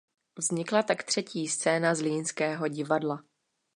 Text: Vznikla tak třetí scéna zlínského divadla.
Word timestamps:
Vznikla 0.37 0.83
tak 0.83 1.03
třetí 1.03 1.47
scéna 1.47 1.95
zlínského 1.95 2.67
divadla. 2.67 3.23